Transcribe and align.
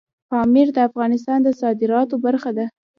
پامیر 0.29 0.67
د 0.73 0.77
افغانستان 0.89 1.39
د 1.43 1.47
صادراتو 1.61 2.15
برخه 2.25 2.51
ده. 2.57 2.65